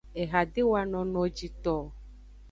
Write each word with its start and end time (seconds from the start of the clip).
Eha 0.21 0.41
de 0.53 0.61
wano 0.71 0.99
nojito 1.13 1.73
o. 1.83 1.83